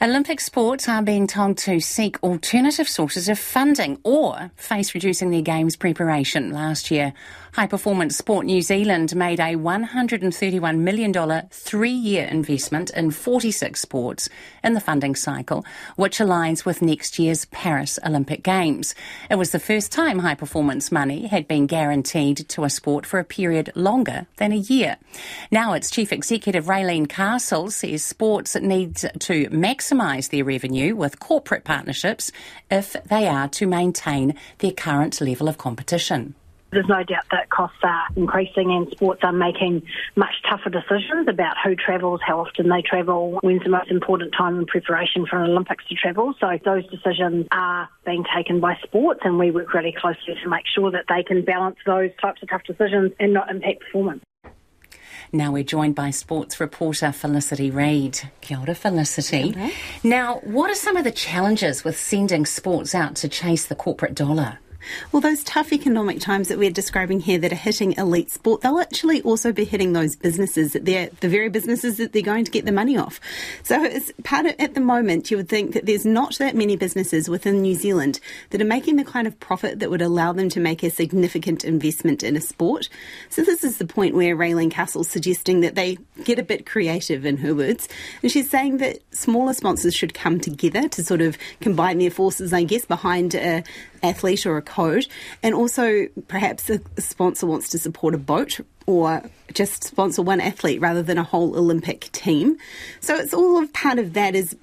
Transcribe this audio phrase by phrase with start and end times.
[0.00, 5.42] Olympic sports are being told to seek alternative sources of funding or face reducing their
[5.42, 6.52] games preparation.
[6.52, 7.12] Last year,
[7.54, 14.28] High Performance Sport New Zealand made a $131 million three year investment in 46 sports
[14.62, 15.66] in the funding cycle,
[15.96, 18.94] which aligns with next year's Paris Olympic Games.
[19.28, 23.18] It was the first time high performance money had been guaranteed to a sport for
[23.18, 24.96] a period longer than a year.
[25.50, 29.48] Now, its chief executive Raelene Castle says sports need to
[29.88, 32.32] maximise their revenue with corporate partnerships
[32.70, 36.34] if they are to maintain their current level of competition.
[36.70, 39.82] There's no doubt that costs are increasing and sports are making
[40.16, 44.58] much tougher decisions about who travels, how often they travel, when's the most important time
[44.58, 46.34] in preparation for an Olympics to travel.
[46.38, 50.66] So those decisions are being taken by sports and we work really closely to make
[50.66, 54.22] sure that they can balance those types of tough decisions and not impact performance.
[55.32, 58.20] Now we're joined by sports reporter Felicity Reid.
[58.40, 59.54] Kia ora, Felicity.
[60.02, 64.14] Now, what are some of the challenges with sending sports out to chase the corporate
[64.14, 64.58] dollar?
[65.12, 68.80] Well, those tough economic times that we're describing here that are hitting elite sport, they'll
[68.80, 72.50] actually also be hitting those businesses that they're the very businesses that they're going to
[72.50, 73.20] get the money off.
[73.62, 73.88] So
[74.24, 77.62] part of, at the moment, you would think that there's not that many businesses within
[77.62, 80.82] New Zealand that are making the kind of profit that would allow them to make
[80.82, 82.88] a significant investment in a sport.
[83.30, 87.24] So this is the point where Raelene Castle's suggesting that they get a bit creative
[87.24, 87.88] in her words.
[88.22, 92.52] And she's saying that smaller sponsors should come together to sort of combine their forces,
[92.52, 93.62] I guess, behind a,
[94.02, 94.77] athlete or a coach,
[95.42, 100.80] and also perhaps a sponsor wants to support a boat or just sponsor one athlete
[100.80, 102.56] rather than a whole Olympic team.
[103.00, 104.56] So it's all of part of that is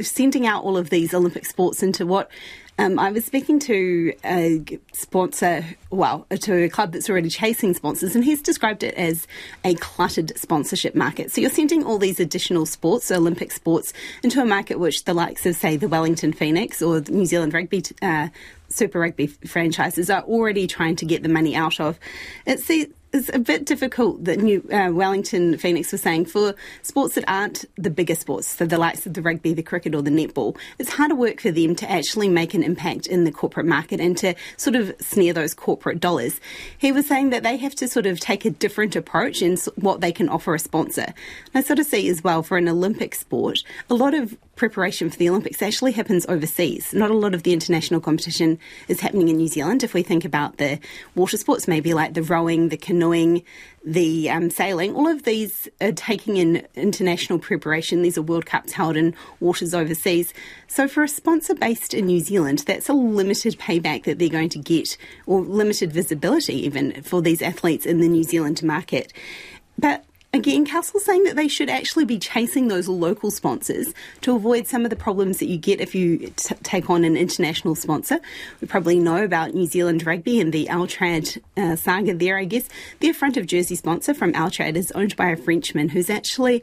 [0.00, 2.30] sending out all of these Olympic sports into what
[2.78, 8.14] um, I was speaking to a sponsor, well, to a club that's already chasing sponsors,
[8.14, 9.26] and he's described it as
[9.62, 11.30] a cluttered sponsorship market.
[11.30, 15.44] So you're sending all these additional sports, Olympic sports, into a market which the likes
[15.44, 18.28] of, say, the Wellington Phoenix or New Zealand Rugby uh,
[18.72, 21.98] Super Rugby franchises are already trying to get the money out of.
[22.46, 27.14] It's the it's a bit difficult that New uh, Wellington Phoenix was saying for sports
[27.16, 30.10] that aren't the bigger sports, so the likes of the rugby, the cricket, or the
[30.10, 30.56] netball.
[30.78, 34.16] It's harder work for them to actually make an impact in the corporate market and
[34.18, 36.40] to sort of snare those corporate dollars.
[36.78, 40.00] He was saying that they have to sort of take a different approach in what
[40.00, 41.02] they can offer a sponsor.
[41.02, 41.14] And
[41.54, 43.58] I sort of see as well for an Olympic sport,
[43.90, 46.94] a lot of preparation for the Olympics actually happens overseas.
[46.94, 49.82] Not a lot of the international competition is happening in New Zealand.
[49.82, 50.78] If we think about the
[51.16, 53.42] water sports, maybe like the rowing, the canoeing,
[53.84, 58.02] the um, sailing, all of these are taking in international preparation.
[58.02, 60.32] These are World Cups held in waters overseas.
[60.68, 64.50] So for a sponsor based in New Zealand, that's a limited payback that they're going
[64.50, 64.96] to get,
[65.26, 69.12] or limited visibility even for these athletes in the New Zealand market.
[69.76, 74.66] But Again, Castle's saying that they should actually be chasing those local sponsors to avoid
[74.66, 78.18] some of the problems that you get if you t- take on an international sponsor.
[78.62, 82.66] We probably know about New Zealand Rugby and the Altrad uh, saga there, I guess.
[83.00, 86.62] Their front of jersey sponsor from Altrad is owned by a Frenchman who's actually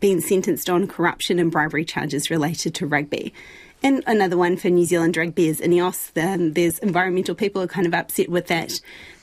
[0.00, 3.34] been sentenced on corruption and bribery charges related to rugby.
[3.82, 6.16] And another one for New Zealand Rugby is Ineos.
[6.16, 8.80] Um, there's environmental people are kind of upset with that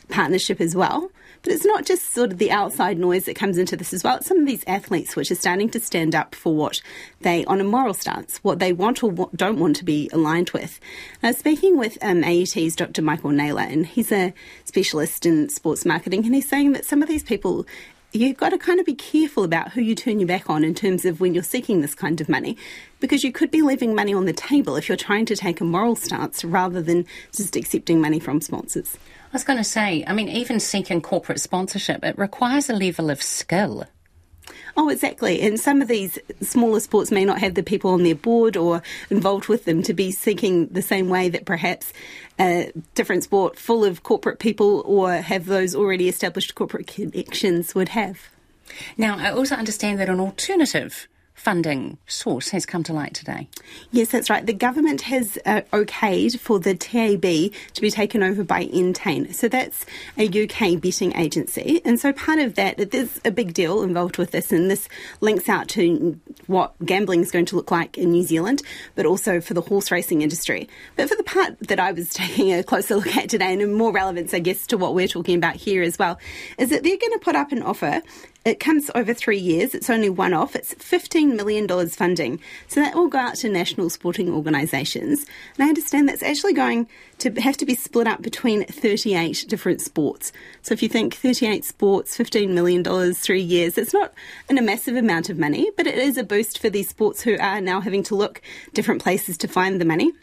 [0.09, 1.09] partnership as well.
[1.43, 4.17] But it's not just sort of the outside noise that comes into this as well.
[4.17, 6.81] It's some of these athletes which are starting to stand up for what
[7.21, 10.79] they, on a moral stance, what they want or don't want to be aligned with.
[11.23, 13.01] Now, speaking with um, AUT's Dr.
[13.01, 14.33] Michael Naylor, and he's a
[14.65, 17.65] specialist in sports marketing, and he's saying that some of these people
[18.11, 20.73] you've got to kind of be careful about who you turn your back on in
[20.73, 22.57] terms of when you're seeking this kind of money
[22.99, 25.63] because you could be leaving money on the table if you're trying to take a
[25.63, 28.97] moral stance rather than just accepting money from sponsors.
[29.31, 33.11] I was going to say, I mean, even seeking corporate sponsorship, it requires a level
[33.11, 33.85] of skill.
[34.77, 35.41] Oh, exactly.
[35.41, 38.81] And some of these smaller sports may not have the people on their board or
[39.09, 41.93] involved with them to be seeking the same way that perhaps
[42.39, 47.89] a different sport full of corporate people or have those already established corporate connections would
[47.89, 48.29] have.
[48.97, 51.07] Now, I also understand that an alternative
[51.39, 53.47] funding source has come to light today.
[53.91, 54.45] Yes, that's right.
[54.45, 59.33] The government has uh, okayed for the TAB to be taken over by Entain.
[59.33, 59.85] So that's
[60.17, 61.81] a UK betting agency.
[61.85, 64.89] And so part of that, there's a big deal involved with this, and this
[65.21, 68.61] links out to what gambling is going to look like in New Zealand,
[68.95, 70.67] but also for the horse racing industry.
[70.97, 73.93] But for the part that I was taking a closer look at today, and more
[73.93, 76.19] relevance, I guess, to what we're talking about here as well,
[76.57, 78.01] is that they're going to put up an offer
[78.45, 79.75] It comes over three years.
[79.75, 80.55] It's only one off.
[80.55, 82.39] It's $15 million funding.
[82.67, 85.25] So that will go out to national sporting organisations.
[85.57, 86.87] And I understand that's actually going
[87.19, 90.31] to have to be split up between 38 different sports.
[90.61, 94.13] So if you think 38 sports, $15 million, three years, it's not
[94.49, 97.37] in a massive amount of money, but it is a boost for these sports who
[97.39, 98.41] are now having to look
[98.73, 100.13] different places to find the money.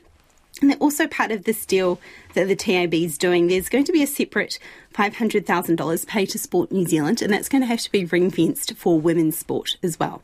[0.61, 2.01] And they're also part of this deal
[2.35, 3.47] that the TAB is doing.
[3.47, 4.59] There's going to be a separate
[4.95, 8.75] $500,000 paid to Sport New Zealand, and that's going to have to be ring fenced
[8.75, 10.23] for women's sport as well.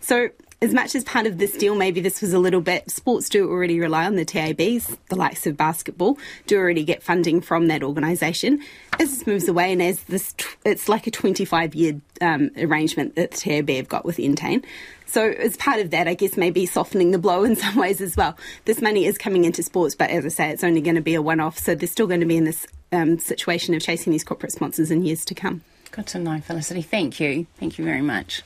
[0.00, 0.30] So,
[0.62, 3.50] as much as part of this deal, maybe this was a little bit, sports do
[3.50, 7.82] already rely on the TABs, the likes of basketball, do already get funding from that
[7.82, 8.60] organisation.
[8.98, 13.32] As this moves away, and as this, it's like a 25 year um, arrangement that
[13.32, 14.64] the TAB have got with Entain.
[15.04, 18.16] So, as part of that, I guess maybe softening the blow in some ways as
[18.16, 18.36] well.
[18.64, 21.14] This money is coming into sports, but as I say, it's only going to be
[21.14, 21.58] a one off.
[21.58, 24.90] So, they're still going to be in this um, situation of chasing these corporate sponsors
[24.90, 25.60] in years to come.
[25.90, 26.82] Good to know, Felicity.
[26.82, 27.46] Thank you.
[27.58, 28.42] Thank you very much.